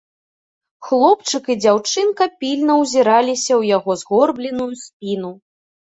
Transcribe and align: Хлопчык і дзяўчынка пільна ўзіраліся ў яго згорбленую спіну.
Хлопчык 0.87 1.43
і 1.55 1.59
дзяўчынка 1.63 2.23
пільна 2.41 2.81
ўзіраліся 2.83 3.49
ў 3.61 3.79
яго 3.79 3.91
згорбленую 4.05 4.71
спіну. 4.87 5.31